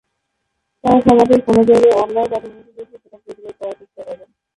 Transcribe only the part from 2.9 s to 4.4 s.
সেটা প্রতিরোধ করার চেষ্টা করে।